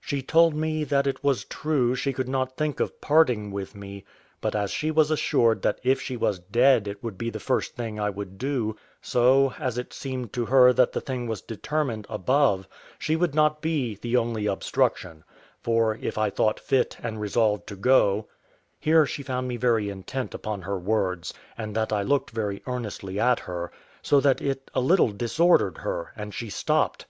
She 0.00 0.22
told 0.22 0.54
me 0.54 0.84
that 0.84 1.06
it 1.06 1.22
was 1.22 1.44
true 1.44 1.94
she 1.94 2.14
could 2.14 2.26
not 2.26 2.56
think 2.56 2.80
of 2.80 2.98
parting 3.02 3.50
with 3.50 3.74
me: 3.74 4.06
but 4.40 4.56
as 4.56 4.70
she 4.70 4.90
was 4.90 5.10
assured 5.10 5.60
that 5.60 5.78
if 5.82 6.00
she 6.00 6.16
was 6.16 6.38
dead 6.38 6.88
it 6.88 7.04
would 7.04 7.18
be 7.18 7.28
the 7.28 7.38
first 7.38 7.74
thing 7.74 8.00
I 8.00 8.08
would 8.08 8.38
do, 8.38 8.74
so, 9.02 9.52
as 9.58 9.76
it 9.76 9.92
seemed 9.92 10.32
to 10.32 10.46
her 10.46 10.72
that 10.72 10.92
the 10.92 11.02
thing 11.02 11.26
was 11.26 11.42
determined 11.42 12.06
above, 12.08 12.66
she 12.98 13.16
would 13.16 13.34
not 13.34 13.60
be 13.60 13.96
the 13.96 14.16
only 14.16 14.46
obstruction; 14.46 15.24
for, 15.62 15.98
if 16.00 16.16
I 16.16 16.30
thought 16.30 16.58
fit 16.58 16.96
and 17.02 17.20
resolved 17.20 17.66
to 17.66 17.76
go 17.76 18.28
[Here 18.80 19.04
she 19.04 19.22
found 19.22 19.46
me 19.46 19.58
very 19.58 19.90
intent 19.90 20.32
upon 20.32 20.62
her 20.62 20.78
words, 20.78 21.34
and 21.58 21.74
that 21.76 21.92
I 21.92 22.00
looked 22.00 22.30
very 22.30 22.62
earnestly 22.66 23.20
at 23.20 23.40
her, 23.40 23.70
so 24.00 24.20
that 24.20 24.40
it 24.40 24.70
a 24.72 24.80
little 24.80 25.12
disordered 25.12 25.76
her, 25.76 26.12
and 26.16 26.32
she 26.32 26.48
stopped. 26.48 27.04